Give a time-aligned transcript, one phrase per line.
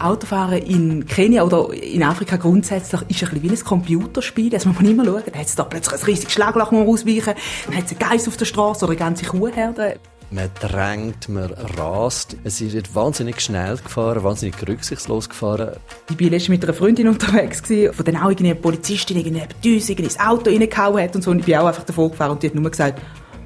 [0.00, 4.50] Autofahren in Kenia oder in Afrika grundsätzlich ist ein bisschen wie ein Computerspiel.
[4.50, 5.22] Das muss man immer schauen.
[5.32, 7.34] Da hat es da plötzlich ein riesiges Schlagloch, man ausweichen
[7.66, 9.98] Dann hat es einen Geist auf der Straße oder eine ganze Kuhherde.
[10.30, 12.36] Man drängt, man rast.
[12.44, 15.76] Es ist wahnsinnig schnell gefahren, wahnsinnig rücksichtslos gefahren.
[16.10, 20.20] Ich war letztens mit einer Freundin unterwegs, von dann auch eine Polizistin irgendwie uns ins
[20.20, 21.30] Auto reingehauen hat und so.
[21.30, 23.00] Und ich bin auch einfach davor gefahren und die hat nur gesagt,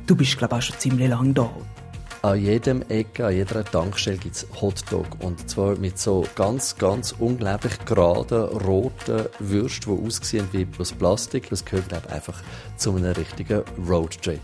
[0.06, 1.48] du bist, glaube ich, auch schon ziemlich lang da.
[2.22, 5.06] An jedem Ecke, an jeder Tankstelle gibt es Hotdog.
[5.18, 11.50] Und zwar mit so ganz, ganz unglaublich geraden, roten Würsten, die aussehen wie bloß Plastik.
[11.50, 12.40] Das gehört, glaube ich, einfach
[12.76, 14.38] zu einem richtigen Roadtrip.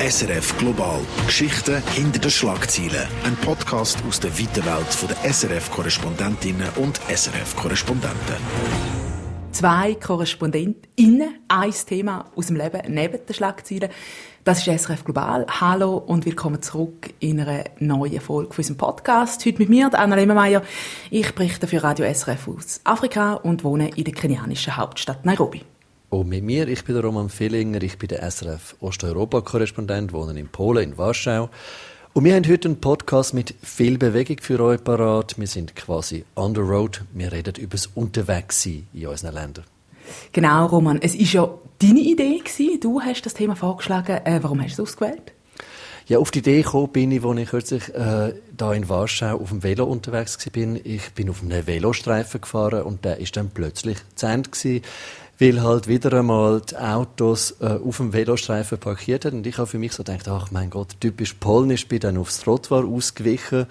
[0.00, 1.00] SRF Global.
[1.26, 3.06] Geschichten hinter den Schlagzeilen.
[3.24, 8.36] Ein Podcast aus der weiten Welt der SRF-Korrespondentinnen und SRF-Korrespondenten.
[9.52, 13.90] Zwei KorrespondentInnen, ein Thema aus dem Leben neben den Schlagzeilen.
[14.46, 15.44] Das ist SRF Global.
[15.48, 19.44] Hallo und willkommen zurück in einer neuen Folge von unserem Podcast.
[19.44, 20.62] Heute mit mir, Anna Lemmermeier.
[21.10, 25.62] Ich berichte für Radio SRF aus Afrika und wohne in der kenianischen Hauptstadt Nairobi.
[26.10, 30.46] Und mit mir, ich bin der Roman Villinger, ich bin der SRF Osteuropa-Korrespondent, wohne in
[30.46, 31.50] Polen, in Warschau.
[32.12, 35.36] Und wir haben heute einen Podcast mit viel Bewegung für euch parat.
[35.40, 37.02] Wir sind quasi on the road.
[37.12, 39.64] Wir reden über das Unterwegssein in unseren Ländern.
[40.32, 41.00] Genau, Roman.
[41.00, 41.48] Es ist ja
[41.80, 42.80] deine Idee gewesen.
[42.80, 44.20] Du hast das Thema vorgeschlagen.
[44.24, 45.32] Äh, warum hast du es ausgewählt?
[46.08, 49.48] Ja, auf die Idee gekommen bin ich, als ich kürzlich äh, da in Warschau auf
[49.48, 50.76] dem Velo unterwegs war.
[50.84, 54.82] Ich bin auf einem Velostreifen gefahren und der ist dann plötzlich zu Ende gewesen,
[55.40, 59.38] weil halt wieder einmal die Autos äh, auf dem Velostreifen parkiert haben.
[59.38, 62.38] Und ich habe für mich so gedacht, ach mein Gott, typisch polnisch, bin dann aufs
[62.38, 63.66] Trottoir ausgewichen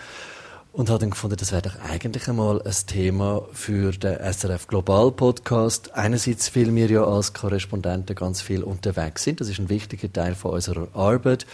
[0.75, 5.09] und habe dann gefunden, das wäre doch eigentlich einmal ein Thema für den SRF Global
[5.11, 5.93] Podcast.
[5.93, 10.35] Einerseits, weil wir ja als Korrespondenten ganz viel unterwegs sind, das ist ein wichtiger Teil
[10.35, 11.45] von unserer Arbeit.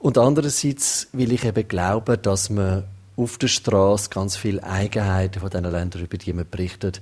[0.00, 2.82] Und andererseits, weil ich eben glaube, dass man
[3.16, 7.00] auf der Straße ganz viele Eigenheiten von diesen Ländern, über die man berichtet,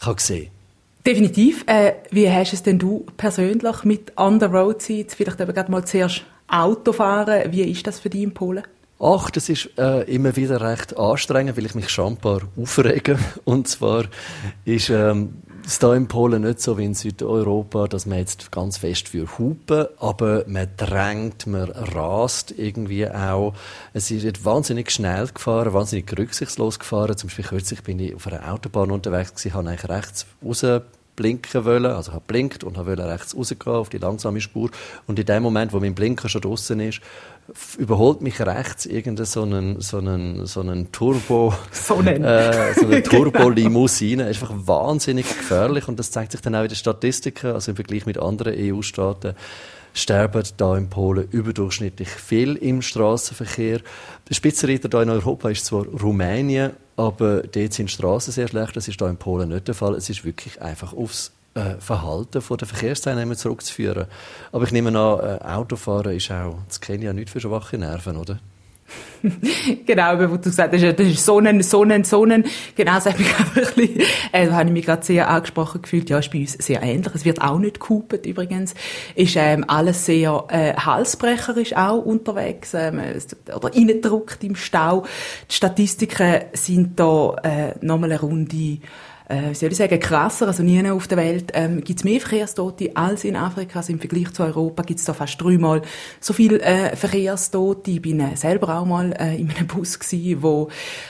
[0.00, 0.50] kann sehen.
[1.06, 1.64] Definitiv.
[1.66, 5.12] Äh, wie hast es denn du persönlich mit On the Road Zeit?
[5.12, 7.52] Vielleicht eben gerade mal zuerst Autofahren.
[7.52, 8.64] Wie ist das für dich in Polen?
[8.98, 13.18] Ach, das ist äh, immer wieder recht anstrengend, weil ich mich schon ein paar aufrege.
[13.44, 14.04] Und zwar
[14.64, 18.78] ist ähm, es da in Polen nicht so wie in Südeuropa, dass man jetzt ganz
[18.78, 23.52] fest für Hupen, aber man drängt, man rast irgendwie auch.
[23.92, 27.18] Es ist wahnsinnig schnell gefahren, wahnsinnig rücksichtslos gefahren.
[27.18, 30.64] Zum Beispiel kürzlich bin ich auf einer Autobahn unterwegs gewesen, habe eigentlich rechts raus
[31.16, 34.70] blinken wollen, also habe blinkt und habe rechts rausgehen auf die langsame Spur.
[35.06, 37.00] Und in dem Moment, wo mein Blinker schon draußen ist,
[37.78, 43.02] überholt mich rechts irgendein so einen, so einen, so einen Turbo, so, äh, so eine
[43.02, 44.28] Turbo-Limousine.
[44.28, 45.88] ist einfach wahnsinnig gefährlich.
[45.88, 49.34] Und das zeigt sich dann auch in den Statistiken, also im Vergleich mit anderen EU-Staaten
[49.96, 53.80] sterben da in Polen überdurchschnittlich viel im Straßenverkehr.
[54.28, 58.76] Der Spitzenreiter da in Europa ist zwar Rumänien, aber dort sind Straßen sehr schlecht.
[58.76, 59.94] Das ist da in Polen nicht der Fall.
[59.94, 64.06] Es ist wirklich einfach aufs äh, Verhalten der Verkehrsteilnehmer zurückzuführen.
[64.52, 68.38] Aber ich nehme an, äh, Autofahren ist auch das Kenia nicht für schwache Nerven, oder?
[69.86, 72.44] genau, wo du gesagt hast, das ist Sonnen, Sonnen, Sonnen.
[72.74, 74.02] Genau, das hat mich einfach ein bisschen,
[74.32, 76.08] äh, habe ich mich gerade sehr angesprochen gefühlt.
[76.10, 77.14] Ja, ist bei uns sehr ähnlich.
[77.14, 78.74] Es wird auch nicht gehupet, übrigens.
[79.14, 83.00] Ist, ähm, alles sehr, äh, halsbrecherisch auch unterwegs, ähm,
[83.54, 85.04] oder reingedruckt im Stau.
[85.50, 88.78] Die Statistiken sind da, äh, nochmal eine Runde,
[89.28, 90.46] äh, soll ich sagen, krasser.
[90.46, 93.80] Also nie auf der Welt ähm, gibt es mehr Verkehrstote als in Afrika.
[93.80, 95.82] Also Im Vergleich zu Europa gibt es da fast dreimal
[96.20, 97.90] so viele äh, Verkehrstote.
[97.90, 100.68] Ich bin äh, selber auch mal äh, in einem Bus gewesen, wo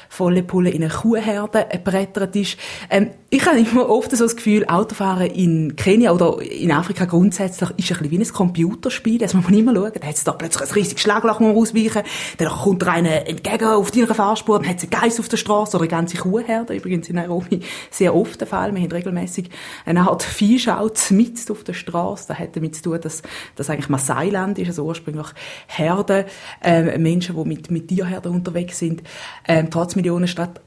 [0.09, 2.57] volle Pulle in eine Kuhherde gebrettert ist.
[2.91, 7.71] Ähm, ich habe immer oft so das Gefühl, Autofahren in Kenia oder in Afrika grundsätzlich
[7.71, 9.21] ist ein bisschen wie ein Computerspiel.
[9.21, 9.93] Muss man immer schauen.
[10.01, 12.03] Da hat es da plötzlich ein riesiges Schlagloch, wo man ausweichen
[12.39, 15.37] Dann kommt dir einer entgegen auf deiner Fahrspur, dann hat es einen Geist auf der
[15.37, 16.75] Straße oder eine ganze Kuhherde.
[16.75, 17.61] Übrigens in Nairobi
[17.91, 18.75] sehr oft der Fall.
[18.75, 19.51] Wir haben regelmäßig
[19.85, 22.29] eine Art Viehschau mitten auf der Straße.
[22.29, 23.23] Das hat damit zu tun, dass
[23.55, 25.29] das eigentlich Maasai-Land ist, also ursprünglich
[25.67, 26.25] Herden,
[26.63, 29.03] äh, Menschen, die mit, mit Tierherden unterwegs sind,
[29.45, 30.61] äh, trotz Millionenstadt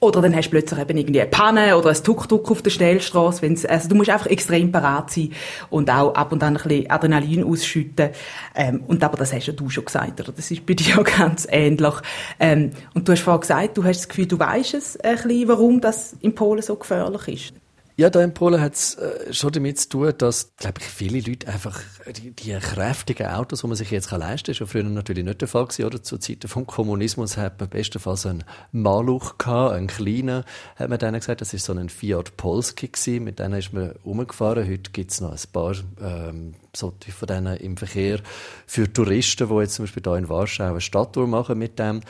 [0.00, 3.42] oder dann hast du plötzlich eben irgendwie eine Panne oder ein Tuk-Tuk auf der Stellstraße.
[3.42, 5.32] Wenn's, also du musst einfach extrem parat sein
[5.68, 8.08] und auch ab und an ein bisschen Adrenalin ausschütten.
[8.54, 10.32] Ähm, und aber das hast ja du schon gesagt, oder?
[10.32, 11.94] Das ist bei dir ja ganz ähnlich.
[12.38, 15.48] Ähm, und du hast vorhin gesagt, du hast das Gefühl, du weißt es ein bisschen,
[15.48, 17.54] warum das in Polen so gefährlich ist.
[18.00, 21.20] Ja, da in Polen hat es äh, schon damit zu tun, dass, glaube ich, viele
[21.20, 21.78] Leute einfach
[22.16, 25.22] die, die kräftigen Autos, die man sich jetzt kann leisten kann, ist ja früher natürlich
[25.22, 26.02] nicht der Fall gewesen, oder?
[26.02, 30.44] Zu Zeiten vom Kommunismus hat man bestenfalls einen Maluch gehabt, einen kleinen,
[30.76, 33.90] hat man denen gesagt, das ist so ein Fiat Polski gewesen, mit denen ist man
[34.02, 34.66] rumgefahren.
[34.66, 38.20] Heute gibt es noch ein paar, ähm, so von denen im Verkehr
[38.66, 42.00] für Touristen, die jetzt zum Beispiel hier in Warschau eine Stadttour machen mit dem.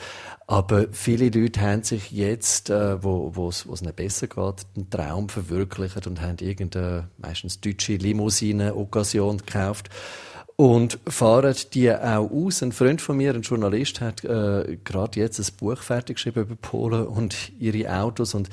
[0.47, 6.07] Aber viele Leute haben sich jetzt, äh, wo, es ihnen besser geht, einen Traum verwirklicht
[6.07, 9.91] und haben irgendeine, meistens deutsche Limousine-Occasion gekauft
[10.57, 12.63] und fahren die auch aus.
[12.63, 16.57] Ein Freund von mir, ein Journalist, hat äh, gerade jetzt ein Buch fertig geschrieben über
[16.57, 18.51] Polen und ihre Autos und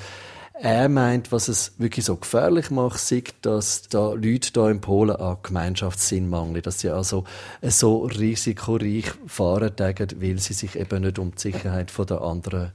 [0.60, 5.16] er meint, was es wirklich so gefährlich macht, sieht, dass da Leute da in Polen
[5.16, 7.24] an Gemeinschaftssinn mangeln, dass sie also
[7.62, 12.72] so risikoreich fahren, weil sie sich eben nicht um die Sicherheit der anderen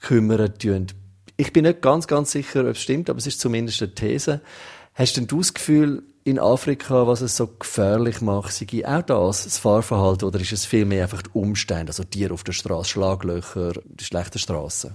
[0.00, 0.54] kümmern.
[1.36, 4.40] Ich bin nicht ganz, ganz sicher, ob es stimmt, aber es ist zumindest eine These.
[4.94, 9.44] Hast denn du das Gefühl, in Afrika, was es so gefährlich macht, sei auch das,
[9.44, 13.72] das Fahrverhalten, oder ist es vielmehr einfach die Umstände, also Tiere auf der Straße, Schlaglöcher,
[13.84, 14.94] die schlechten Straßen?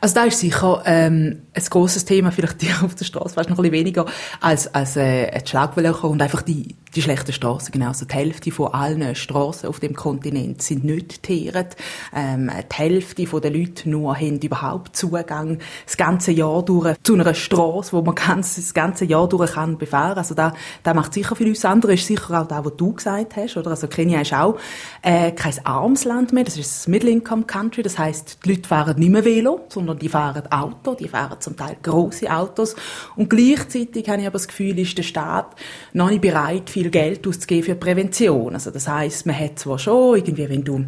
[0.00, 3.58] Also da ist sicher ähm, ein großes Thema, vielleicht Tiere auf der Straße, fast noch
[3.58, 4.06] ein bisschen weniger
[4.40, 7.70] als, als äh, die Schlaglöcher und einfach die, die schlechten Straßen.
[7.72, 11.76] Genau, also die Hälfte von allen Straßen auf dem Kontinent sind nicht teeret.
[12.14, 17.14] Ähm, die Hälfte von den Leuten nur haben überhaupt Zugang das ganze Jahr durch zu
[17.14, 20.18] einer Straße, wo man ganz, das ganze Jahr durch kann befahren.
[20.18, 23.36] Also da das macht sicher für uns andere, ist sicher auch das, was du gesagt
[23.36, 23.70] hast, oder?
[23.70, 24.58] Also Kenia ist auch
[25.02, 29.10] äh, kein armes Land mehr, das ist ein Middle-Income-Country, das heißt, die Leute fahren nicht
[29.10, 32.76] mehr Velo, sondern die fahren Auto, die fahren zum Teil große Autos
[33.16, 35.54] und gleichzeitig habe ich aber das Gefühl, ist der Staat
[35.92, 38.54] noch nicht bereit, viel Geld auszugeben für Prävention.
[38.54, 40.84] Also das heißt, man hat zwar schon irgendwie, wenn du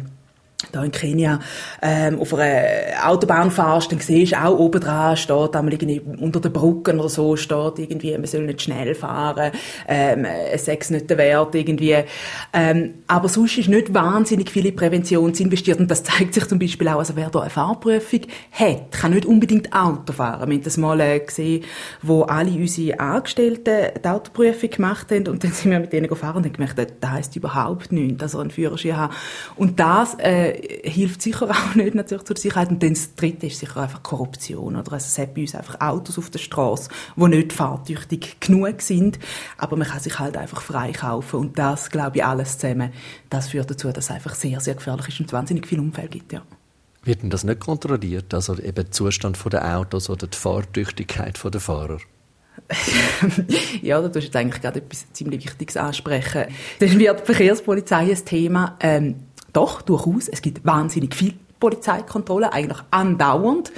[0.71, 1.39] da in Kenia
[1.81, 2.63] ähm, auf einer
[3.05, 7.09] Autobahn fährst, dann siehst du auch oben dran steht einmal irgendwie unter den Brücken oder
[7.09, 9.51] so steht irgendwie, man soll nicht schnell fahren,
[9.87, 11.97] ähm, ist nicht der Wert irgendwie.
[12.53, 16.87] Ähm, aber sonst ist nicht wahnsinnig viele Prävention investiert und das zeigt sich zum Beispiel
[16.87, 18.21] auch, also wer da eine Fahrprüfung
[18.51, 20.49] hat, kann nicht unbedingt Auto fahren.
[20.49, 21.63] Wir haben das mal äh, gesehen,
[22.01, 26.37] wo alle unsere Angestellten die Autoprüfung gemacht haben und dann sind wir mit denen gefahren
[26.37, 29.11] und haben gemerkt, das heisst überhaupt nichts, dass er einen Führerschein hat.
[29.55, 30.52] Und das äh,
[30.83, 32.69] hilft sicher auch nicht natürlich zur Sicherheit.
[32.69, 34.75] Und dann das Dritte ist sicher einfach Korruption.
[34.75, 34.93] Oder?
[34.93, 39.19] Also es hat bei uns einfach Autos auf der Straße, die nicht fahrtüchtig genug sind,
[39.57, 41.39] aber man kann sich halt einfach freikaufen.
[41.39, 42.91] Und das, glaube ich, alles zusammen,
[43.29, 46.33] das führt dazu, dass es einfach sehr, sehr gefährlich ist und wahnsinnig viel Unfälle gibt,
[46.33, 46.41] ja.
[47.05, 48.33] Wird denn das nicht kontrolliert?
[48.33, 51.97] Also eben der Zustand der Autos oder die Fahrtüchtigkeit der Fahrer?
[53.81, 56.45] ja, da tust du jetzt eigentlich gerade etwas ziemlich Wichtiges ansprechen.
[56.79, 58.77] Dann wird die Verkehrspolizei ein Thema.
[58.79, 59.15] Ähm,
[59.53, 60.27] doch, durchaus.
[60.27, 63.71] Es gibt wahnsinnig viel Polizeikontrolle, eigentlich andauernd.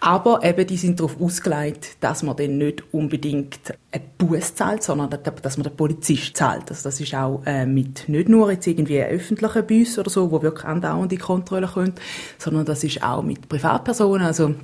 [0.00, 3.58] Aber eben, die sind darauf ausgelegt, dass man dann nicht unbedingt
[3.92, 6.70] einen Bus zahlt, sondern dass man den Polizist zahlt.
[6.70, 10.42] Also das ist auch äh, mit nicht nur jetzt irgendwie öffentlichen Bussen oder so, wo
[10.42, 11.94] wirklich andauernd die Kontrolle können,
[12.36, 14.26] sondern das ist auch mit Privatpersonen.
[14.26, 14.56] Also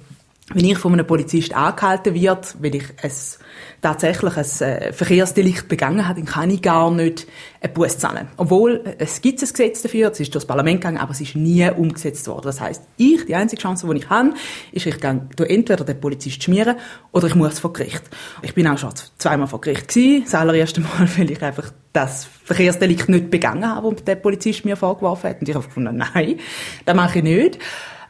[0.54, 3.38] wenn ich von einem Polizist angehalten wird, weil ich es
[3.82, 7.26] tatsächlich ein äh, Verkehrsdelikt begangen habe, dann kann ich gar nicht
[7.60, 8.28] einen Bus zahlen.
[8.36, 11.68] Obwohl, es gibt ein Gesetz dafür, es ist durchs Parlament gegangen, aber es ist nie
[11.70, 12.46] umgesetzt worden.
[12.46, 14.32] Das heißt, ich, die einzige Chance, die ich habe,
[14.72, 16.76] ist, ich kann entweder den Polizist schmieren
[17.12, 18.02] oder ich muss vor Gericht.
[18.42, 20.24] Ich bin auch schon zweimal vor Gericht gewesen.
[20.24, 24.76] Das allererste Mal, weil ich einfach das Verkehrsdelikt nicht begangen habe, das der Polizist mir
[24.76, 25.40] vorgeworfen hat.
[25.40, 26.38] Und ich habe gefunden, nein,
[26.86, 27.58] das mache ich nicht.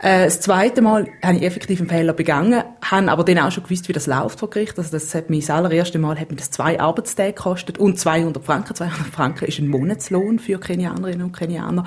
[0.01, 3.65] Äh, das zweite Mal habe ich effektiv einen Fehler begangen, habe aber dann auch schon
[3.65, 4.79] gewusst, wie das läuft vor Gericht.
[4.79, 8.45] Also das hat mich das allererste Mal hat mir das zwei Arbeitstage gekostet und 200
[8.45, 8.75] Franken.
[8.75, 11.85] 200 Franken ist ein Monatslohn für Kenianerinnen und Kenianer.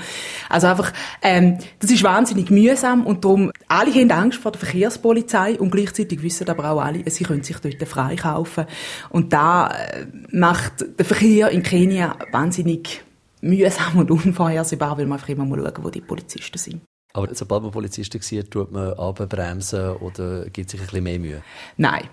[0.50, 0.92] Also einfach,
[1.22, 6.22] ähm, das ist wahnsinnig mühsam und darum, alle haben Angst vor der Verkehrspolizei und gleichzeitig
[6.22, 8.66] wissen aber auch alle, sie können sich dort freikaufen.
[9.10, 13.04] Und da äh, macht der Verkehr in Kenia wahnsinnig
[13.42, 16.82] mühsam und unvorhersehbar, weil man einfach immer mal schauen, wo die Polizisten sind.
[17.14, 21.42] Aber sobald man Polizisten sieht, tut man abbremsen oder gibt sich ein bisschen mehr Mühe?
[21.78, 22.04] Nein.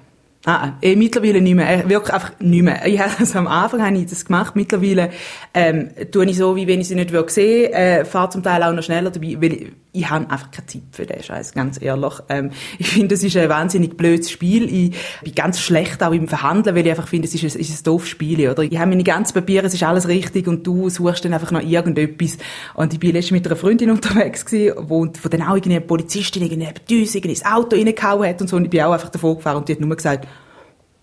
[0.45, 1.85] Ah, eh, mittlerweile nicht mehr.
[1.85, 2.87] Äh, wirklich einfach nicht mehr.
[2.87, 4.57] Ich habe, also am Anfang habe ich das gemacht.
[4.57, 5.11] Mittlerweile
[5.53, 8.73] ähm, tue ich so, wie wenn ich sie nicht sehen äh, fahre zum Teil auch
[8.73, 12.13] noch schneller dabei, weil ich, ich habe einfach keine Zeit für den Scheiß, ganz ehrlich.
[12.29, 14.65] Ähm, ich finde, das ist ein wahnsinnig blödes Spiel.
[14.73, 17.81] Ich bin ganz schlecht auch im Verhandeln, weil ich einfach finde, es ist ein, ist
[17.81, 18.49] ein doofes Spiel.
[18.49, 18.63] Oder?
[18.63, 21.63] Ich habe meine ganzen Papiere, es ist alles richtig und du suchst dann einfach noch
[21.63, 22.37] irgendetwas.
[22.75, 26.43] Und ich bin letztens mit einer Freundin unterwegs gewesen, wo von dann auch eine Polizistin
[26.49, 28.57] neben uns ins Auto reingehauen hat und so.
[28.57, 30.29] Und ich bin auch einfach davor gefahren und die hat nur gesagt,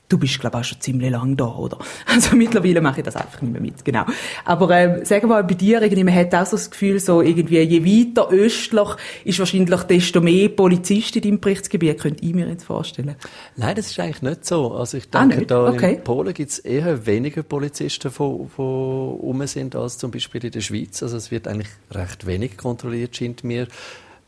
[0.08, 1.80] du bist, glaube ich, auch schon ziemlich lang da, oder?
[2.08, 4.06] Also mittlerweile mache ich das einfach nicht mehr mit, genau.
[4.46, 7.22] Aber ähm, sagen wir mal, bei dir, irgendwie, man hat auch so das Gefühl, so
[7.22, 8.90] irgendwie, je weiter östlich
[9.24, 13.16] ist wahrscheinlich desto mehr Polizisten in deinem Berichtsgebiet, könnte ich mir jetzt vorstellen.
[13.56, 14.74] Nein, das ist eigentlich nicht so.
[14.74, 15.96] Also ich denke, ah, da okay.
[15.96, 20.62] in Polen gibt es eher weniger Polizisten, die rum sind, als zum Beispiel in der
[20.62, 21.02] Schweiz.
[21.04, 23.68] Also es wird eigentlich recht wenig kontrolliert, scheint mir.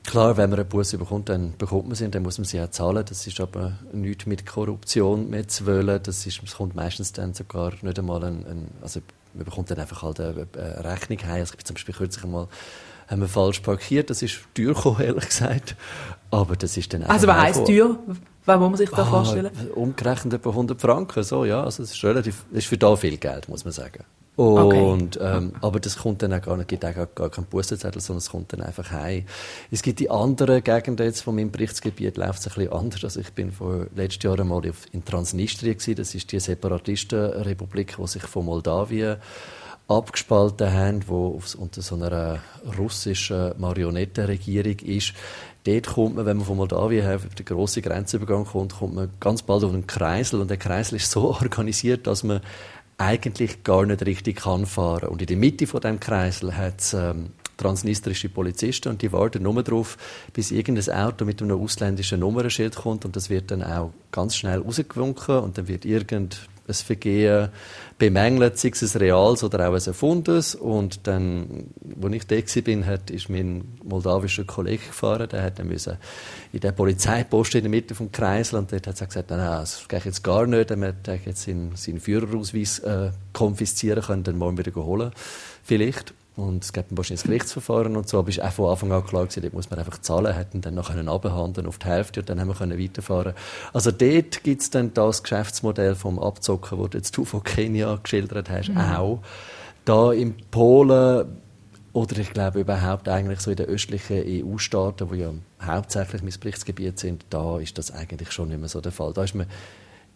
[0.08, 2.70] Klar, wenn man einen Bus bekommt, dann bekommt man sie, dann muss man sie auch
[2.70, 3.04] zahlen.
[3.06, 6.00] Das ist aber nichts mit Korruption mehr zu wollen.
[6.02, 9.02] Das, ist, das kommt meistens dann sogar nicht einmal ein, ein also
[9.34, 11.42] man bekommt dann einfach halt eine, eine Rechnung heim.
[11.42, 12.48] Also ich bin zum Beispiel kürzlich einmal
[13.10, 14.10] haben wir falsch parkiert.
[14.10, 15.76] Das ist teuer gekommen, ehrlich gesagt.
[16.32, 18.00] Aber das ist dann Also was heisst teuer?
[18.46, 19.52] Was muss man sich da ah, vorstellen?
[19.76, 21.66] Umgerechnet etwa 100 Franken, so, ja.
[21.66, 24.06] Also das ist relativ, das ist für da viel Geld, muss man sagen.
[24.38, 25.38] Und, okay.
[25.38, 28.20] ähm, aber das kommt dann auch gar nicht, gibt auch gar, gar keinen Bussenzettel, sondern
[28.20, 29.26] es kommt dann einfach heim.
[29.72, 33.04] Es gibt die anderen Gegenden jetzt von meinem Berichtsgebiet, läuft es ein bisschen anders.
[33.04, 35.96] Also ich bin vor letztes Jahr einmal in Transnistrien gewesen.
[35.96, 39.18] Das ist die Separatistenrepublik, die sich von Moldawien
[39.88, 42.40] abgespalten haben, wo unter so einer
[42.78, 45.14] russischen Marionettenregierung ist.
[45.64, 49.10] Dort kommt man, wenn man von Moldawien her auf den grossen Grenzübergang kommt, kommt man
[49.20, 52.42] ganz bald auf einen Kreisel und der Kreisel ist so organisiert, dass man
[52.98, 55.10] eigentlich gar nicht richtig kann fahren.
[55.10, 59.44] Und in der Mitte von dem Kreisel hat es ähm, transnistrische Polizisten und die warten
[59.44, 59.98] nur darauf,
[60.34, 64.60] bis irgendein Auto mit einem ausländischen Nummernschild kommt und das wird dann auch ganz schnell
[64.60, 65.86] rausgewunken und dann wird
[66.68, 67.50] irgendein Vergehen
[67.98, 70.56] bemängelt, sei es ein reales oder auch ein erfundenes.
[70.56, 71.68] Und dann,
[72.02, 75.98] als ich da bin, hat, ist mein moldawischer Kollege gefahren, der hat dann müssen
[76.54, 78.60] in der Polizeipost in der Mitte vom Kreisel.
[78.60, 81.76] Und dort hat er gesagt, nein, das geht jetzt gar nicht, er hat jetzt seinen,
[81.76, 85.12] seinen Führerausweis äh, konfiszieren können, dann morgen wieder holen,
[85.64, 86.14] vielleicht.
[86.38, 89.04] Und es gibt wahrscheinlich ein Gerichtsverfahren und so, aber es war auch von Anfang an
[89.04, 92.30] klar gewesen, dort muss man einfach zahlen, hätten dann noch abhandeln auf die Hälfte und
[92.30, 93.34] dann haben wir können weiterfahren.
[93.74, 98.52] Also dort gibt es dann das Geschäftsmodell vom Abzocken, das jetzt du von Kenia geschildert
[98.52, 98.78] hast, mhm.
[98.78, 99.20] auch.
[99.84, 101.26] Da in Polen
[101.94, 107.00] oder ich glaube überhaupt eigentlich so in den östlichen EU-Staaten, wo ja hauptsächlich mein Berichtsgebiet
[107.00, 109.12] sind, da ist das eigentlich schon nicht mehr so der Fall.
[109.14, 109.48] Da ist man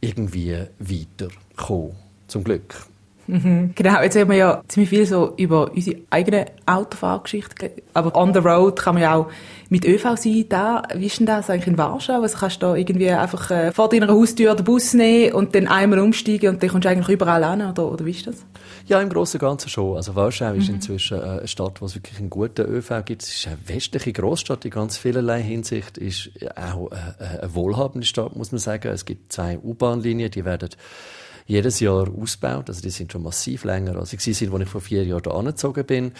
[0.01, 1.95] irgendwie weitergekommen,
[2.27, 2.90] zum Glück.
[3.31, 8.33] Mhm, genau, jetzt haben wir ja ziemlich viel so über unsere eigene Autofahrgeschichte aber on
[8.33, 9.27] the road kann man ja auch
[9.69, 10.45] mit ÖV sein.
[10.50, 12.21] Da, wie ist denn das eigentlich in Warschau?
[12.21, 15.67] Also kannst du da irgendwie einfach äh, vor deiner Haustür den Bus nehmen und dann
[15.67, 18.35] einmal umsteigen und dann kommst du eigentlich überall an, oder, oder wie ist das?
[18.88, 19.95] Ja, im Großen und Ganzen schon.
[19.95, 20.59] Also Warschau mhm.
[20.59, 23.23] ist inzwischen äh, eine Stadt, wo es wirklich einen guten ÖV gibt.
[23.23, 25.97] Es ist eine westliche Großstadt in ganz vielerlei Hinsicht.
[25.97, 28.89] Es ist auch eine, äh, eine wohlhabende Stadt, muss man sagen.
[28.89, 30.69] Es gibt zwei U-Bahn-Linien, die werden
[31.51, 32.70] jedes Jahr ausgebaut.
[32.70, 35.31] Also die sind schon massiv länger, als ich sie als ich vor vier Jahren da
[35.31, 36.13] angezogen bin.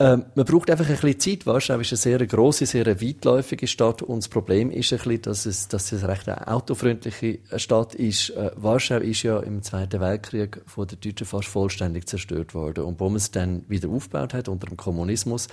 [0.00, 1.46] Ähm, man braucht einfach ein bisschen Zeit.
[1.46, 5.46] Warschau ist eine sehr große, sehr weitläufige Stadt und das Problem ist ein bisschen, dass
[5.46, 8.30] es, dass es recht eine autofreundliche Stadt ist.
[8.30, 12.98] Äh, Warschau ist ja im Zweiten Weltkrieg von den Deutschen fast vollständig zerstört worden und
[12.98, 15.46] wo man es dann wieder aufgebaut hat unter dem Kommunismus,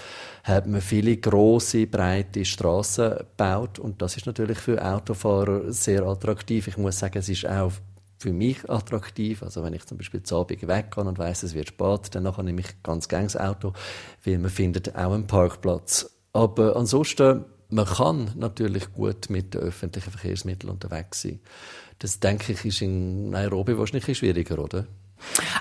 [0.43, 6.67] hat man viele große, breite Straßen gebaut und das ist natürlich für Autofahrer sehr attraktiv.
[6.67, 7.73] Ich muss sagen, es ist auch
[8.21, 9.41] für mich attraktiv.
[9.41, 12.61] Also wenn ich zum Beispiel zu Abend weggehe und weiß, es wird spät, dann nehme
[12.61, 13.73] ich ganz gerne das Auto,
[14.23, 16.09] weil man findet auch einen Parkplatz.
[16.31, 21.39] Aber ansonsten, man kann natürlich gut mit den öffentlichen Verkehrsmitteln unterwegs sein.
[21.99, 24.85] Das denke ich ist in Nairobi wahrscheinlich schwieriger, oder?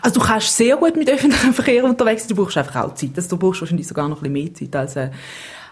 [0.02, 3.10] Also du kannst sehr gut mit öffentlichem Verkehr unterwegs sein, du brauchst einfach auch Zeit.
[3.16, 5.10] Also du brauchst wahrscheinlich sogar noch ein bisschen mehr Zeit als, äh,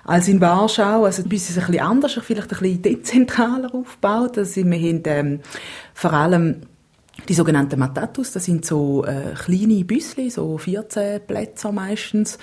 [0.05, 1.05] als in Warschau.
[1.05, 4.39] Also du bist ein bisschen anders, vielleicht ein bisschen dezentraler aufgebaut.
[4.39, 5.41] Also wir haben ähm,
[5.95, 6.63] vor allem
[7.27, 12.39] die sogenannten Matatus, das sind so äh, kleine Büsli, so 14 Plätze meistens.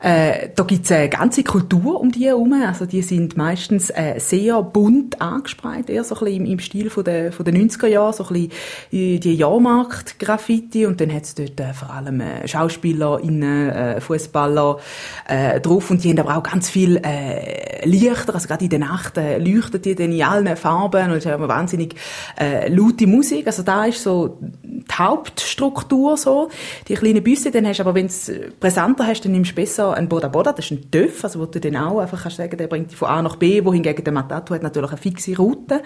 [0.00, 2.52] Äh, da gibt's eine ganze Kultur um die herum.
[2.52, 6.90] Also die sind meistens äh, sehr bunt angespreit, eher so ein bisschen im, im Stil
[6.90, 8.48] von der, von den 90er Jahren, so ein
[8.90, 10.86] bisschen die, Jahrmarkt-Graffiti.
[10.86, 14.78] Und dann hat's dort äh, vor allem äh, SchauspielerInnen, äh, Fußballer
[15.26, 15.90] äh, drauf.
[15.90, 19.38] Und die haben aber auch ganz viel äh, Lichter, also gerade in der Nacht äh,
[19.38, 21.10] leuchtet die dann in allen Farben.
[21.10, 21.96] Und es eine wahnsinnig
[22.38, 26.48] äh, laute Musik, also da ist so die Hauptstruktur so,
[26.88, 29.94] die kleinen Büsse, dann hast aber, wenn du es präsenter hast, dann nimmst du besser
[29.94, 32.56] einen Boda Boda, das ist ein Töff, also wo du dann auch einfach kannst sagen,
[32.56, 35.82] der bringt dich von A nach B, wohingegen der Matatu hat natürlich eine fixe Route.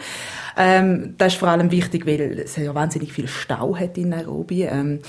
[0.57, 4.63] Ähm, das ist vor allem wichtig, weil es ja wahnsinnig viel Stau hat in Nairobi.
[4.63, 5.01] Ähm,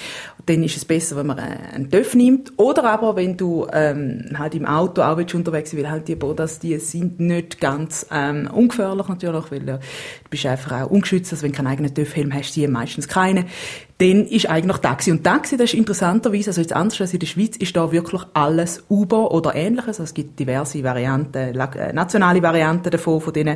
[0.45, 2.53] dann ist es besser, wenn man einen Töff nimmt.
[2.57, 6.59] Oder aber, wenn du ähm, halt im Auto auch unterwegs sein weil halt die Bodas,
[6.59, 11.43] die sind nicht ganz ähm, ungefährlich natürlich, weil äh, du bist einfach auch ungeschützt, also
[11.43, 13.45] wenn du keinen eigenen Töffhelm hast, die meistens keine
[14.03, 15.11] dann ist eigentlich Taxi.
[15.11, 18.21] Und Taxi, das ist interessanterweise, also jetzt anders als in der Schweiz, ist da wirklich
[18.33, 19.87] alles Uber oder ähnliches.
[19.99, 23.55] Also es gibt diverse Varianten, äh, nationale Varianten davon, von diesen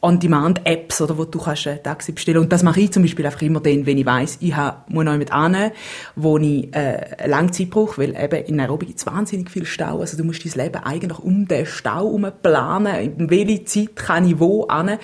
[0.00, 2.38] On-Demand-Apps, oder wo du kannst ein Taxi bestellen.
[2.38, 5.04] Und das mache ich zum Beispiel einfach immer dann, wenn ich weiss, ich habe, muss
[5.04, 5.72] noch mit an,
[6.16, 10.00] wo ich äh, lange Zeit brauche, weil eben in Nairobi gibt es wahnsinnig viel Stau.
[10.00, 13.14] Also du musst dein Leben eigentlich um den Stau herum planen.
[13.18, 14.98] In welche Zeit kann ich wo an?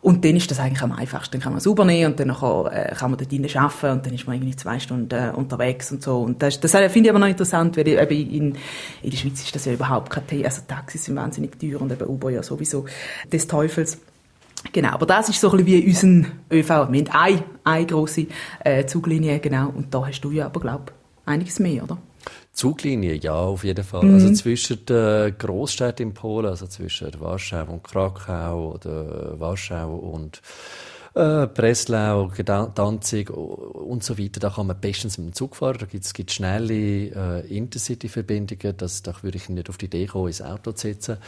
[0.00, 1.34] Und dann ist das eigentlich am einfachsten.
[1.34, 4.12] Dann kann man es übernehmen und dann äh, kann man dort drinnen arbeiten und dann
[4.12, 6.20] ist man irgendwie zwei Stunden äh, unterwegs und so.
[6.20, 8.56] Und das, das finde ich aber noch interessant, weil eben in,
[9.02, 10.44] in der Schweiz ist das ja überhaupt kein Thema.
[10.46, 12.86] Also Taxis sind wahnsinnig teuer und eben Uber ja sowieso
[13.30, 13.98] des Teufels.
[14.72, 16.68] Genau, aber das ist so ein bisschen wie unser ÖV.
[16.68, 18.26] Wir haben eine, eine grosse
[18.64, 20.92] äh, Zuglinie, genau, und da hast du ja aber, glaube
[21.26, 21.98] einiges mehr, oder?
[22.52, 24.04] Zuglinie, ja, auf jeden Fall.
[24.04, 24.14] Mhm.
[24.14, 30.42] Also zwischen den Großstädten in Polen, also zwischen Warschau und Krakau oder Warschau und
[31.14, 32.30] äh, Breslau,
[32.74, 35.76] Danzig und so weiter, da kann man bestens mit dem Zug fahren.
[35.78, 38.76] Da gibt es schnelle äh, Intercity-Verbindungen.
[39.02, 41.18] da würde ich nicht auf die Idee kommen, ins Auto zu setzen.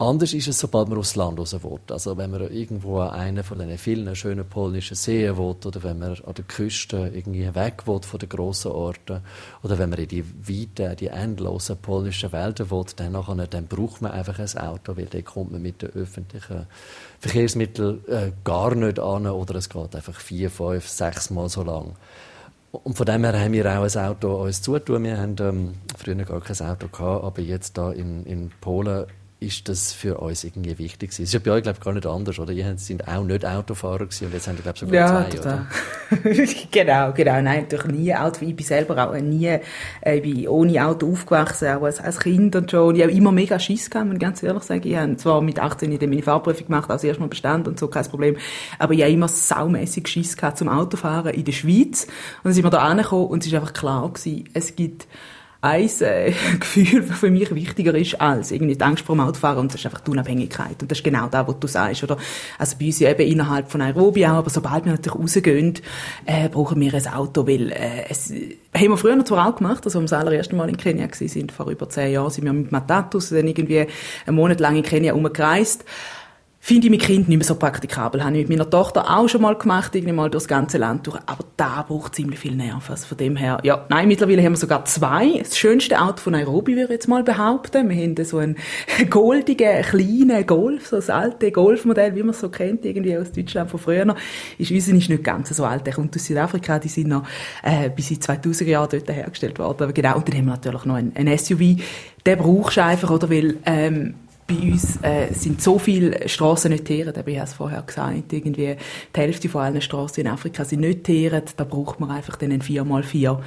[0.00, 1.80] Anders ist es, sobald man aufs Land raus will.
[1.90, 5.98] Also wenn man irgendwo an einer von den vielen schönen polnischen Seen will, oder wenn
[5.98, 9.22] man an der Küste irgendwie weg will von den grossen Orten,
[9.64, 14.00] oder wenn man in die weiten, die endlosen polnischen Wälder will, dann, nachher, dann braucht
[14.00, 16.68] man einfach ein Auto, weil dann kommt man mit den öffentlichen
[17.18, 21.96] Verkehrsmitteln äh, gar nicht an, oder es geht einfach vier, fünf, sechs Mal so lang.
[22.70, 25.02] Und von dem her haben wir auch ein Auto uns zutun.
[25.02, 29.06] Wir haben ähm, früher gar kein Auto gehabt, aber jetzt da in, in Polen
[29.40, 31.22] ist das für uns irgendwie wichtig gewesen.
[31.22, 32.52] Das ist ja bei euch, glaube ich, gar nicht anders, oder?
[32.52, 35.36] Ihr sind auch nicht Autofahrer gewesen und jetzt haben ihr, glaube ich, sogar ja, zwei,
[35.36, 35.66] total.
[36.72, 37.42] genau, genau.
[37.42, 38.44] Nein, natürlich nie Auto.
[38.44, 42.56] Ich bin selber auch nie, äh, ich bin ohne Auto aufgewachsen, auch als, als Kind
[42.56, 42.96] und schon.
[42.96, 44.88] Ich habe immer mega Schiss gehabt, muss ich ganz ehrlich sagen.
[44.88, 47.86] Ich habe zwar mit 18 in meine Fahrprüfung gemacht, als erstes Mal Bestand und so,
[47.86, 48.36] kein Problem.
[48.80, 52.04] Aber ich habe immer saumässig Schiss gehabt zum Autofahren in der Schweiz.
[52.04, 55.06] Und dann sind wir da angekommen und es ist einfach klar gewesen, es gibt
[55.60, 59.72] ein äh, Gefühl, das für mich wichtiger ist als irgendwie die Angst vor Autofahren und
[59.72, 62.16] das ist einfach die Unabhängigkeit und das ist genau das, was du sagst, oder?
[62.58, 65.74] Also bei uns eben innerhalb von Nairobi auch, aber sobald wir natürlich rausgehen,
[66.26, 70.00] äh, brauchen wir ein Auto, weil äh, es haben wir früher zwar auch gemacht, also
[70.00, 73.48] das allererste Mal in Kenia sind, vor über zehn Jahren sind wir mit Matatus dann
[73.48, 73.86] irgendwie
[74.26, 75.84] einen Monat lang in Kenia umgereist
[76.60, 78.22] finde ich mit Kind nicht mehr so praktikabel.
[78.22, 81.18] Habe ich mit meiner Tochter auch schon mal gemacht, irgendwie mal durchs ganze Land durch.
[81.26, 82.90] Aber da braucht ziemlich viel Nerven.
[82.90, 85.38] Also von dem her, ja, nein, mittlerweile haben wir sogar zwei.
[85.38, 87.88] Das schönste Auto von Nairobi, würde ich jetzt mal behaupten.
[87.88, 88.56] Wir haben so einen
[89.10, 93.70] goldigen, kleinen Golf, so das alte Golfmodell, wie man es so kennt, irgendwie aus Deutschland
[93.70, 94.14] von früher.
[94.58, 95.86] Ist unser ist nicht ganz so alt.
[95.86, 97.24] Der kommt aus Südafrika, die sind noch,
[97.62, 99.84] äh, bis in 2000er Jahren dort hergestellt worden.
[99.84, 101.76] Aber genau, und dann haben wir natürlich noch einen, einen SUV.
[102.26, 104.14] Den brauchst du einfach, oder, weil, ähm,
[104.48, 107.16] bei uns äh, sind so viele Straßen nicht teeret.
[107.18, 108.76] Ich habe es vorher gesagt, irgendwie
[109.12, 111.52] die Hälfte von allen Straßen in Afrika sind nicht teeret.
[111.58, 113.38] Da braucht man einfach dann ein 4x4.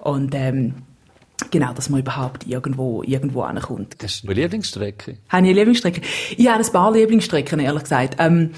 [0.00, 0.74] Und ähm,
[1.56, 3.96] Genau, dass man überhaupt irgendwo, irgendwo ankommt.
[4.02, 5.16] Hast du eine Lieblingsstrecke?
[5.30, 6.02] Habe ich eine Lieblingsstrecke?
[6.36, 8.16] Ich habe ein paar Lieblingsstrecken, ehrlich gesagt.
[8.18, 8.50] Ähm,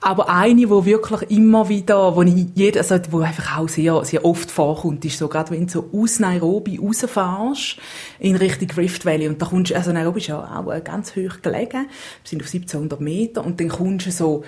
[0.00, 4.24] aber eine, wo wirklich immer wieder, wo ich jeder, also, wo einfach auch sehr, sehr
[4.24, 7.78] oft vorkommt, ist so, gerade wenn du so aus Nairobi rausfährst,
[8.20, 11.88] in Richtung Rift Valley, und da kommst also Nairobi ist ja auch ganz hoch gelegen,
[11.88, 14.44] wir sind auf 1700 Meter, und dann kommst du so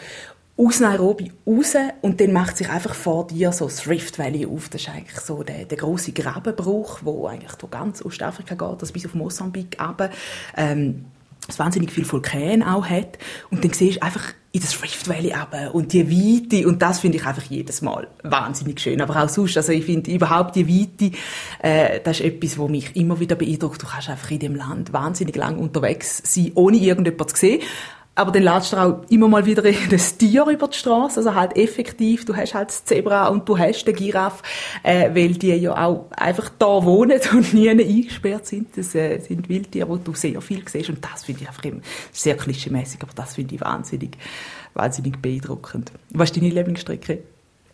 [0.58, 4.68] aus Nairobi raus und dann macht sich einfach vor dir so das Rift Valley auf.
[4.68, 8.90] Das ist eigentlich so der, der große Grabenbruch, wo eigentlich durch ganz Ostafrika geht, das
[8.90, 10.10] bis auf Mosambik runter,
[10.56, 11.04] ähm,
[11.46, 13.18] das wahnsinnig viel Vulkan auch hat.
[13.50, 17.00] Und dann siehst du einfach in das Rift Valley runter und die Weite und das
[17.00, 19.00] finde ich einfach jedes Mal wahnsinnig schön.
[19.00, 21.16] Aber auch sonst, also ich finde überhaupt die Weite,
[21.62, 23.80] äh, das ist etwas, was mich immer wieder beeindruckt.
[23.80, 27.60] Du kannst einfach in dem Land wahnsinnig lang unterwegs sein, ohne irgendjemand zu sehen
[28.18, 31.56] aber dann ladest du auch immer mal wieder das Tier über die Straße, also halt
[31.56, 34.42] effektiv, du hast halt das Zebra und du hast den Giraffe,
[34.82, 38.76] äh, weil die ja auch einfach da wohnen und nie eingesperrt sind.
[38.76, 41.80] Das äh, sind Wildtiere, wo du sehr viel siehst und das finde ich einfach immer
[42.12, 44.18] sehr klischeemäßig, aber das finde ich wahnsinnig,
[44.74, 45.92] wahnsinnig beeindruckend.
[46.10, 47.22] Was ist deine Lieblingsstrecke?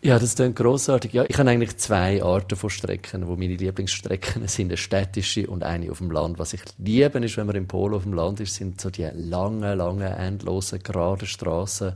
[0.05, 1.15] Ja, das klingt grossartig.
[1.15, 4.67] Ja, ich habe eigentlich zwei Arten von Strecken, wo meine Lieblingsstrecken sind.
[4.67, 6.39] Eine städtische und eine auf dem Land.
[6.39, 9.09] Was ich liebe, ist, wenn man in Polen auf dem Land ist, sind so die
[9.15, 11.95] langen, langen, endlosen, geraden Straßen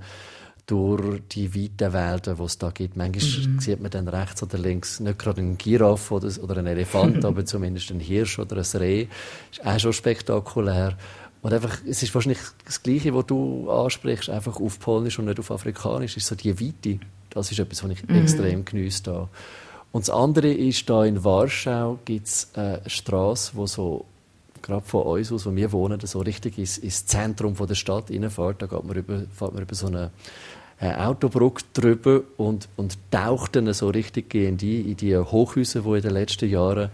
[0.65, 2.97] durch die weiten Wälder, die es da gibt.
[2.97, 3.61] Manchmal mhm.
[3.61, 7.45] sieht man dann rechts oder links nicht gerade einen Giraffe oder, oder einen Elefant, aber
[7.45, 9.07] zumindest einen Hirsch oder ein Reh.
[9.53, 10.97] Ist auch schon spektakulär.
[11.43, 15.39] Und einfach, es ist wahrscheinlich das Gleiche, was du ansprichst, einfach auf Polnisch und nicht
[15.39, 17.01] auf Afrikanisch, ist so die Weite.
[17.31, 18.17] Das ist etwas, was ich mhm.
[18.17, 19.29] extrem genieße da.
[19.93, 24.05] Und das andere ist, da in Warschau gibt es eine Straße, wo so
[24.61, 28.11] gerade von uns aus, wo wir wohnen, so richtig ins, ins Zentrum von der Stadt
[28.11, 28.61] reinfährt.
[28.63, 30.11] Da geht man über, fährt man über so eine
[30.81, 35.89] äh, Autobrücke drüber und, und taucht dann so richtig in die, in die Hochhäuser, die
[35.89, 36.91] in den letzten Jahren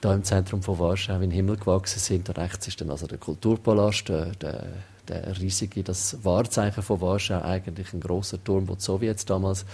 [0.00, 2.28] da im Zentrum von Warschau in den Himmel gewachsen sind.
[2.28, 4.66] Da rechts ist dann also der Kulturpalast, der, der
[5.08, 9.64] der riesige, das Wahrzeichen von Warschau, eigentlich ein großer Turm, den die Sowjets damals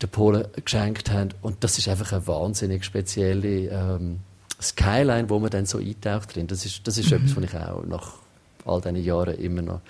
[0.00, 1.30] den Polen geschenkt haben.
[1.42, 4.20] Und das ist einfach eine wahnsinnig spezielle ähm,
[4.60, 6.46] Skyline, wo man dann so eintaucht drin.
[6.46, 7.18] Das ist, das ist mhm.
[7.18, 8.12] etwas, was ich auch nach
[8.64, 9.80] all diesen Jahren immer noch,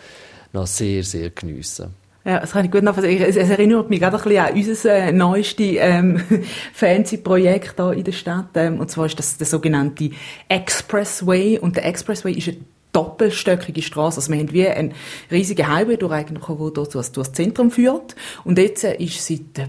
[0.53, 1.91] noch sehr, sehr geniesse.
[2.25, 3.23] Ja, das kann ich gut nachvollziehen.
[3.23, 6.21] Es, es erinnert mich gerade ein bisschen an unser äh, neuestes ähm,
[6.75, 8.51] Fancy-Projekt hier in der Stadt.
[8.55, 10.11] Ähm, und zwar ist das der sogenannte
[10.49, 11.59] Expressway.
[11.59, 12.59] Und der Expressway ist eine
[12.93, 14.17] doppelstöckige Straße.
[14.19, 14.93] Also wir haben wie einen
[15.31, 18.17] riesigen Highway, der eigentlich wo durch, durch, das Zentrum führt.
[18.45, 19.67] Und jetzt ist seit, äh,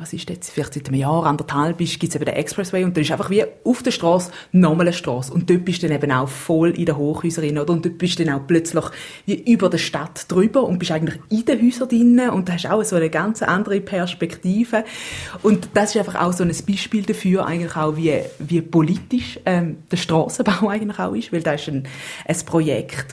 [0.00, 3.00] was ist jetzt, vielleicht seit einem Jahr, anderthalb, gibt es eben den Expressway und da
[3.00, 5.32] ist einfach wie auf der Straße nochmal eine Straße.
[5.32, 7.72] Und dort bist du dann eben auch voll in den Hochhäusern oder?
[7.72, 8.84] Und dort bist du dann auch plötzlich
[9.26, 12.66] wie über der Stadt drüber und bist eigentlich in den Häusern drinnen und da hast
[12.66, 14.84] auch so eine ganz andere Perspektive.
[15.42, 19.78] Und das ist einfach auch so ein Beispiel dafür, eigentlich auch, wie, wie politisch ähm,
[19.90, 21.86] der Straßenbau eigentlich auch ist, weil da ist ein,
[22.26, 22.36] ein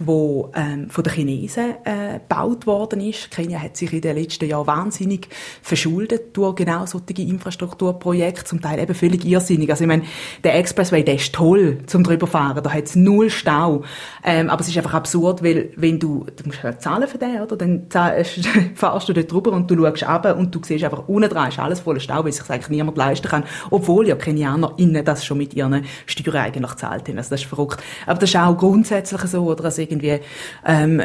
[0.04, 3.32] wo ähm, von den Chinesen äh, gebaut worden ist.
[3.32, 5.28] Kenia hat sich in den letzten Jahren wahnsinnig
[5.62, 9.70] verschuldet durch genau solche Infrastrukturprojekte, zum Teil eben völlig irrsinnig.
[9.70, 10.04] Also ich meine,
[10.44, 13.84] der Expressway, der ist toll zum drüber fahren, da hat es null Stau.
[14.24, 17.42] Ähm, aber es ist einfach absurd, weil wenn du, du musst halt zahlen für den,
[17.42, 17.56] oder?
[17.56, 17.88] Dann
[18.76, 21.60] fahrst du dort drüber und du schaust runter und du siehst einfach, unten dran ist
[21.60, 23.44] alles voller Stau, weil sich eigentlich niemand leisten kann.
[23.72, 27.18] Obwohl ja Kenianer innen das schon mit ihren Steuern eigentlich zahlt haben.
[27.18, 27.82] Also das ist verrückt.
[28.06, 29.66] Aber das ist auch grundsätzlich so, oder?
[29.66, 30.20] Also irgendwie,
[30.66, 31.02] ähm,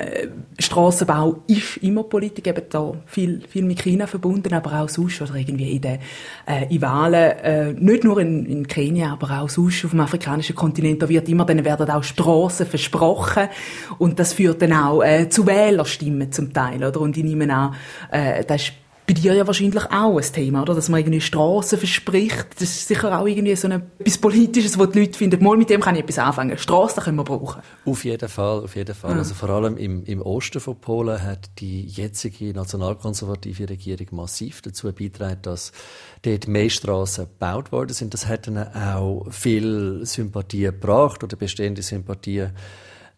[0.59, 5.35] Strassenbau ist immer Politik, eben da viel, viel mit China verbunden, aber auch sonst, oder
[5.35, 5.99] irgendwie in den,
[6.47, 10.55] äh, in Wahlen, äh, nicht nur in, in Kenia, aber auch sonst auf dem afrikanischen
[10.55, 13.49] Kontinent, da wird immer, dann werden auch Strassen versprochen
[13.99, 17.01] und das führt dann auch äh, zu Wählerstimmen zum Teil, oder?
[17.01, 17.75] Und ich nehme an,
[18.11, 18.73] äh, das ist
[19.11, 20.73] bei dir ja wahrscheinlich auch ein Thema, oder?
[20.73, 22.47] Dass man irgendwie Strassen verspricht.
[22.55, 25.81] Das ist sicher auch irgendwie so etwas Politisches, wo die Leute finden, mal mit dem
[25.81, 26.57] kann ich etwas anfangen.
[26.57, 27.61] Strassen können wir brauchen.
[27.85, 29.11] Auf jeden Fall, auf jeden Fall.
[29.11, 29.19] Ja.
[29.19, 34.93] Also vor allem im, im Osten von Polen hat die jetzige nationalkonservative Regierung massiv dazu
[34.93, 35.73] beigetragen, dass
[36.23, 38.15] dort mehr Strassen gebaut worden sind.
[38.15, 42.53] Das hat dann auch viel Sympathie gebracht oder bestehende Sympathien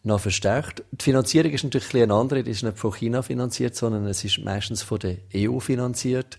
[0.05, 0.83] noch verstärkt.
[0.91, 4.25] Die Finanzierung ist natürlich ein eine andere, die ist nicht von China finanziert, sondern es
[4.25, 6.39] ist meistens von der EU finanziert.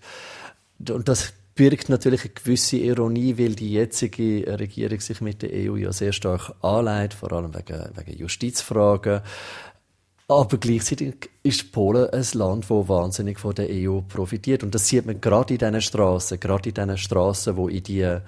[0.88, 5.76] Und das birgt natürlich eine gewisse Ironie, weil die jetzige Regierung sich mit der EU
[5.76, 9.20] ja sehr stark anleitet, vor allem wegen, wegen Justizfragen.
[10.26, 14.62] Aber gleichzeitig ist Polen ein Land, das wahnsinnig von der EU profitiert.
[14.62, 18.18] Und das sieht man gerade in diesen Straßen, gerade in diesen Straßen, wo in die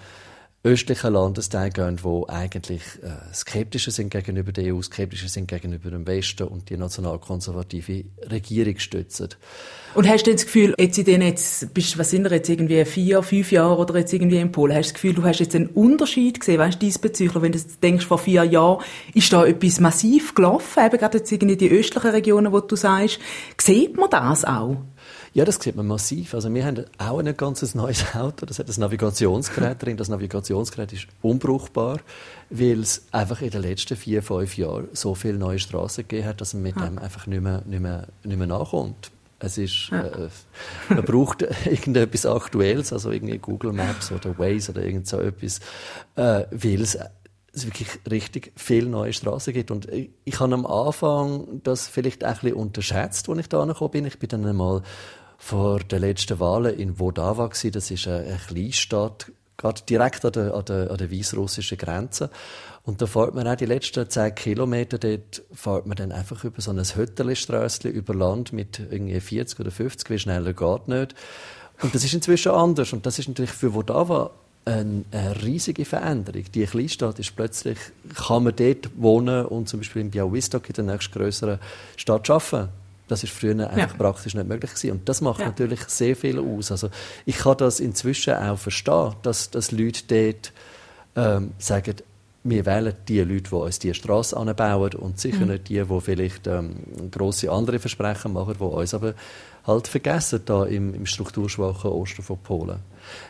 [0.67, 6.07] östlichen Landesteile gehen, die eigentlich äh, skeptischer sind gegenüber der EU, skeptischer sind gegenüber dem
[6.07, 9.29] Westen und die nationalkonservative Regierung stützen.
[9.95, 12.85] Und hast du das Gefühl, jetzt in den jetzt, bist, was sind wir jetzt, irgendwie
[12.85, 15.55] vier, fünf Jahre oder jetzt irgendwie in Polen, hast du das Gefühl, du hast jetzt
[15.55, 18.83] einen Unterschied gesehen, weißt du, diesbezüglich, wenn du denkst, vor vier Jahren
[19.15, 23.21] ist da etwas massiv gelaufen, eben gerade jetzt irgendwie die östlichen Regionen, wo du sagst,
[23.59, 24.77] sieht man das auch?
[25.37, 26.33] Ja, das sieht man massiv.
[26.33, 28.47] Also wir haben auch ein ganzes neues Auto.
[28.47, 29.99] Das hat ein Navigationsgerät drin.
[29.99, 32.01] Das Navigationsgerät ist unbrauchbar,
[32.49, 36.41] weil es einfach in den letzten vier, fünf Jahren so viele neue Straßen gegeben hat,
[36.41, 36.87] dass man mit ja.
[36.87, 39.11] dem einfach nicht mehr, nicht mehr, nicht mehr nachkommt.
[39.39, 40.07] Es ist, ja.
[40.07, 40.31] äh,
[40.89, 45.59] man braucht irgendetwas Aktuelles, also irgendwie Google Maps oder Waze oder irgend so etwas,
[46.15, 46.97] äh, weil es
[47.53, 49.71] es wirklich richtig viele neue Straßen gibt.
[49.71, 53.65] Und ich, ich habe am Anfang das vielleicht auch ein bisschen unterschätzt, als ich da
[53.65, 54.07] gekommen bin.
[54.07, 54.83] Ich bin dann einmal
[55.39, 57.49] vor den letzten Wahlen in Vodava.
[57.49, 62.31] Das ist eine, Kleinstadt, gerade direkt an der, der, der weißrussischen Grenze.
[62.85, 66.61] Und da fährt man auch die letzten zehn Kilometer, dort fährt man dann einfach über
[66.61, 71.15] so ein Hötterliströssli über Land mit irgendwie 40 oder 50, wie schneller geht nicht.
[71.83, 72.93] Und das ist inzwischen anders.
[72.93, 74.31] Und das ist natürlich für Vodava
[74.65, 75.05] eine,
[75.43, 76.45] riesige Veränderung.
[76.53, 77.79] Die Kleinstadt ist plötzlich,
[78.15, 81.59] kann man dort wohnen und zum Beispiel in Białystok in der nächstgrößeren
[81.97, 82.69] Stadt arbeiten.
[83.09, 83.97] Das ist früher einfach ja.
[83.97, 84.93] praktisch nicht möglich gewesen.
[84.93, 85.47] Und das macht ja.
[85.47, 86.71] natürlich sehr viel aus.
[86.73, 86.91] Also
[87.25, 90.53] ich kann das inzwischen auch verstehen, dass, dass Leute dort
[91.15, 91.95] ähm, sagen,
[92.49, 95.53] wir wählen die Leute, die uns die Straße anbauen und sicher mhm.
[95.53, 96.77] nicht die, die vielleicht ähm,
[97.11, 99.15] grosse andere Versprechen machen, die uns aber
[99.67, 102.79] halt vergessen da im, im strukturschwachen Osten von Polen.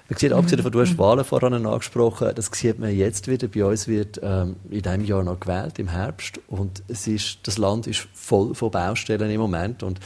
[0.09, 3.49] Man sieht, abgesehen davon, du hast Wahlen voran angesprochen, das sieht man jetzt wieder.
[3.49, 6.41] Bei uns wird ähm, in diesem Jahr noch gewählt, im Herbst.
[6.49, 9.83] Und es ist, das Land ist voll von Baustellen im Moment.
[9.83, 10.01] Und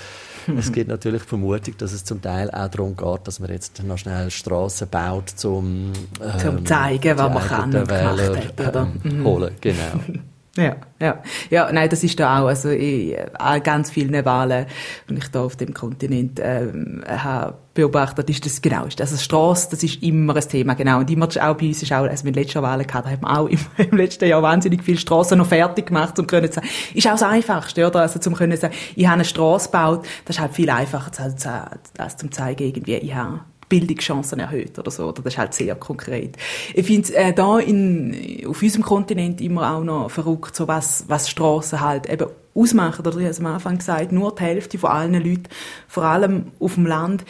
[0.57, 3.83] es gibt natürlich die Vermutung, dass es zum Teil auch darum geht, dass man jetzt
[3.83, 8.89] noch schnell Straßen baut, um, ähm, zum zeigen, was man kann und Wähler, hat, oder?
[9.05, 9.55] Ähm, holen.
[9.61, 10.01] Genau.
[10.61, 11.23] Ja, ja.
[11.49, 14.67] Ja, nein, das ist da auch, also in äh, ganz vielen Wahlen,
[15.09, 19.23] die ich da auf dem Kontinent ähm, habe beobachtet, ist das genau, ist das also
[19.23, 20.99] Straße, das ist immer ein Thema, genau.
[20.99, 23.35] Und immer auch bei uns ist auch, also mit letzter Wahlen gehabt, da hat man
[23.35, 26.69] auch im, im letzten Jahr wahnsinnig viele Straßen noch fertig gemacht, um können zu sagen,
[26.95, 28.01] ist auch das Einfachste, oder?
[28.01, 31.47] Also zum können sagen, ich habe eine Straße gebaut, das ist halt viel einfacher, als,
[31.97, 35.09] als zum zeigen, irgendwie, ich habe Bildungschancen erhöht oder so.
[35.09, 36.37] Oder das ist halt sehr konkret.
[36.75, 41.31] Ich finde äh, da in, auf unserem Kontinent immer auch noch verrückt, so was, was
[41.31, 43.07] Strassen halt eben ausmachen.
[43.07, 45.45] Oder ich habe es am Anfang gesagt, nur die Hälfte von allen Leuten,
[45.89, 47.25] vor allem auf dem Land,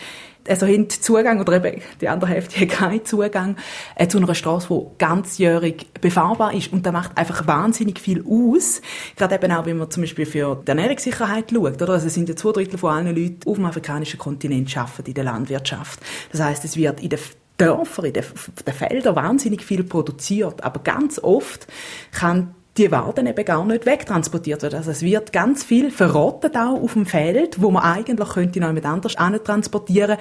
[0.48, 3.56] also haben Zugang, oder eben die andere Hälfte hat keinen Zugang
[3.96, 6.72] äh, zu einer Straße, die ganzjährig befahrbar ist.
[6.72, 8.80] Und das macht einfach wahnsinnig viel aus.
[9.16, 11.82] Gerade eben auch, wenn man zum Beispiel für die Ernährungssicherheit schaut.
[11.82, 11.92] Oder?
[11.94, 15.14] Also es sind ja zwei Drittel von allen Leuten auf dem afrikanischen Kontinent arbeiten in
[15.14, 16.00] der Landwirtschaft.
[16.32, 17.18] Das heißt, es wird in der
[17.56, 20.64] Dörfer, in den Feldern wahnsinnig viel produziert.
[20.64, 21.66] Aber ganz oft
[22.12, 24.76] kann die Waren eben gar nicht wegtransportiert werden.
[24.76, 28.68] Also es wird ganz viel verrottet auch auf dem Feld, wo man eigentlich könnte noch
[28.68, 30.16] jemand anders transportieren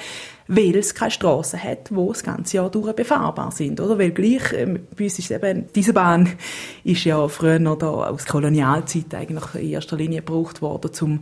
[0.51, 3.99] weil es keine Strassen hat, wo das ganze Jahr durch befahrbar sind, oder?
[3.99, 4.65] Weil gleich, äh,
[4.97, 6.27] bei uns ist eben, diese Bahn
[6.83, 11.19] ist ja früher noch da aus Kolonialzeit eigentlich in erster Linie gebraucht worden, zum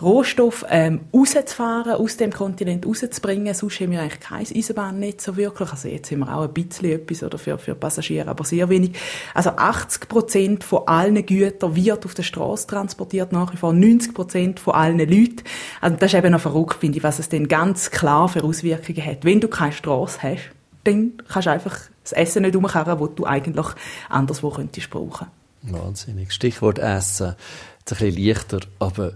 [0.00, 3.52] Rohstoff ähm, rauszufahren, aus dem Kontinent rauszubringen.
[3.54, 5.70] Sonst haben wir eigentlich kein Eisenbahnnetz so wirklich.
[5.70, 8.92] Also jetzt haben wir auch ein bisschen etwas oder für, für Passagiere, aber sehr wenig.
[9.34, 14.14] Also 80 Prozent von allen Gütern wird auf der Straße transportiert, nach wie vor 90
[14.14, 15.42] Prozent von allen Leuten.
[15.80, 19.04] Also das ist eben noch verrückt, finde ich, was es denn ganz klar für Auswirkungen
[19.04, 19.24] hat.
[19.24, 20.50] Wenn du keine Straße hast,
[20.84, 23.66] dann kannst du einfach das Essen nicht umkehren, das du eigentlich
[24.08, 25.26] anderswo könntest brauchen.
[25.62, 26.32] Wahnsinnig.
[26.32, 27.34] Stichwort Essen.
[27.80, 29.12] Jetzt ein bisschen leichter, aber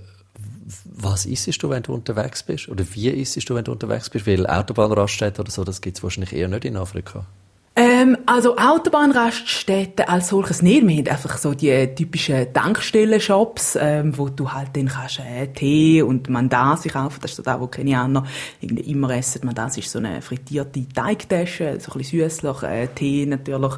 [0.85, 2.68] was isst du, wenn du unterwegs bist?
[2.68, 4.26] Oder wie isst du, wenn du unterwegs bist?
[4.26, 7.26] Weil Autobahnraststätte oder so, das gibt es wahrscheinlich eher nicht in Afrika.
[8.04, 10.86] Ähm, also Autobahnraststätten als solches nicht.
[10.86, 16.02] Wir haben einfach so die typischen Tankstellen-Shops, ähm, wo du halt dann kannst äh, Tee
[16.02, 17.18] und Mandasi kaufen.
[17.22, 18.24] Das ist so das, wo Kenianer
[18.60, 19.44] irgendwie immer essen.
[19.44, 22.62] Mandasi ist so eine frittierte Teigtasche, so ein bisschen süßlich.
[22.62, 23.72] Äh, Tee natürlich,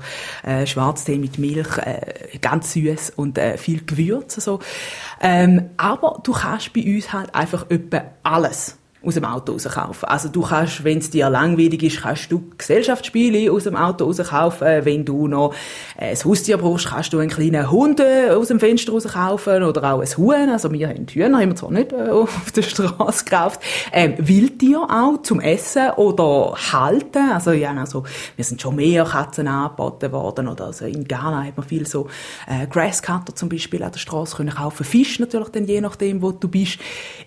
[0.44, 4.36] äh, Schwarztee mit Milch, äh, ganz süß und äh, viel Gewürz.
[4.36, 4.60] So.
[5.20, 10.08] Ähm, aber du kannst bei uns halt einfach etwa alles aus dem Auto rauskaufen.
[10.08, 14.84] Also du kannst, wenn es dir langweilig ist, kannst du Gesellschaftsspiele aus dem Auto rauskaufen.
[14.84, 15.54] Wenn du noch
[15.96, 20.00] ein Haustier brauchst, kannst du einen kleinen Hund äh, aus dem Fenster rauskaufen oder auch
[20.00, 20.50] ein Huhn.
[20.50, 23.60] Also wir haben Hühner, haben wir zwar nicht äh, auf der Straße gekauft.
[23.92, 27.30] Ähm, Wildtier auch zum Essen oder halten.
[27.32, 31.56] Also ja, also wir sind schon mehr Katzen angeboten worden oder also in Ghana hat
[31.56, 32.08] man viel so
[32.46, 34.84] äh, Grasscutter zum Beispiel an der Straße können kaufen.
[34.84, 36.78] Fisch natürlich dann je nachdem, wo du bist.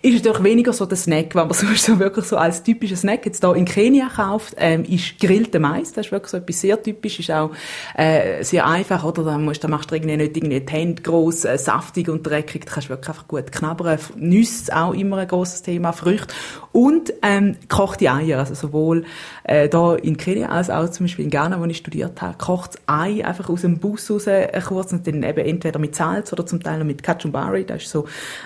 [0.02, 3.02] Ist natürlich weniger so der Snack, wenn man so sonst so wirklich so als typisches
[3.02, 5.94] Snack jetzt hier in Kenia kauft, ähm, ist grillter Mais.
[5.94, 7.52] Das ist wirklich so etwas sehr typisch, ist auch
[7.96, 9.24] äh, sehr einfach, oder?
[9.24, 12.66] Da, musst, da machst du irgendwie nicht irgendwie die Hände gross, äh, saftig und dreckig,
[12.66, 14.00] da kannst du wirklich einfach gut knabbern.
[14.18, 16.34] Nüsse auch immer ein grosses Thema, Früchte.
[16.72, 19.06] Und ähm, gekochte Eier, also sowohl
[19.44, 22.78] äh, da in Kenia als auch zum Beispiel in Ghana, wo ich studiert habe, kocht
[22.86, 26.46] Ei einfach aus dem Bus raus äh, kurz und dann eben entweder mit Salz oder
[26.46, 28.06] zum Teil mit Kachumbari, das ist so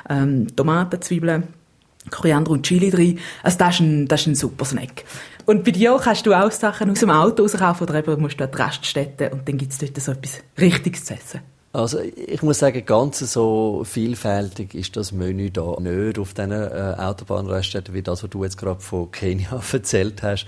[0.09, 1.47] ähm, Tomaten, Zwiebeln,
[2.09, 3.19] Koriander und Chili drin.
[3.43, 5.05] Also das ist ein, das ist ein super Snack.
[5.45, 8.45] Und bei dir kannst du auch Sachen aus dem Auto rauskaufen oder eben musst du
[8.45, 11.41] an die Raststätte und dann gibt es dort so etwas Richtiges zu essen.
[11.73, 16.95] Also ich muss sagen, ganz so vielfältig ist das Menü da nicht auf diesen äh,
[16.99, 20.45] Autobahnraststätten, wie das, was du jetzt gerade von Kenia erzählt hast.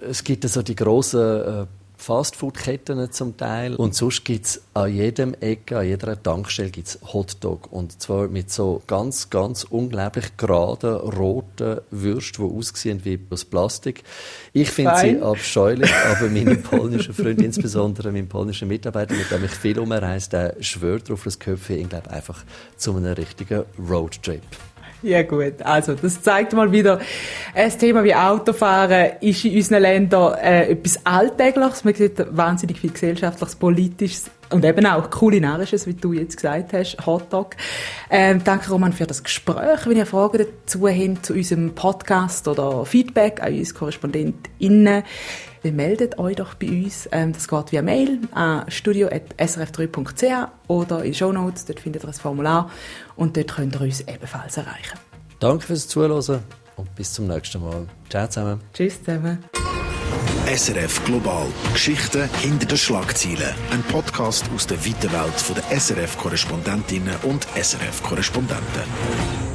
[0.00, 1.66] Es gibt so also die grossen äh,
[1.98, 3.74] Fastfood-Ketten zum Teil.
[3.74, 7.70] Und sonst gibt es an jedem Ecke, an jeder Tankstelle gibt's Hotdog.
[7.72, 14.04] Und zwar mit so ganz, ganz unglaublich geraden, roten Würsten, die aussehen wie aus Plastik.
[14.52, 19.50] Ich finde sie abscheulich, aber meine polnischen Freunde, insbesondere mein polnischer Mitarbeiter, mit dem ich
[19.50, 22.44] viel umreise, der schwört darauf, das Köpfe ich glaube einfach
[22.76, 24.42] zu einem richtigen Roadtrip.
[25.02, 26.98] Ja gut, also das zeigt mal wieder,
[27.54, 31.84] das Thema wie Autofahren ist in unseren Ländern äh, etwas Alltägliches.
[31.84, 36.96] Man sieht wahnsinnig viel gesellschaftliches, politisches und eben auch kulinarisches, wie du jetzt gesagt hast,
[37.06, 37.54] Hotdog.
[38.10, 39.86] Ähm, danke Roman für das Gespräch.
[39.86, 45.04] Wenn ihr Fragen dazu habt zu unserem Podcast oder Feedback an uns KorrespondentInnen,
[45.62, 47.08] dann meldet euch doch bei uns.
[47.12, 51.64] Ähm, das geht via Mail an studio.srf3.ch oder in Show Notes.
[51.64, 52.70] Dort findet ihr ein Formular
[53.16, 54.98] und dort könnt ihr uns ebenfalls erreichen.
[55.40, 56.40] Danke fürs Zuhören
[56.76, 57.86] und bis zum nächsten Mal.
[58.08, 58.60] Ciao zusammen.
[58.72, 59.38] Tschüss zusammen.
[60.46, 61.46] SRF Global.
[61.74, 63.54] Geschichten hinter den Schlagzeilen.
[63.70, 69.47] Ein Podcast aus der weiten Welt der SRF-Korrespondentinnen und SRF-Korrespondenten.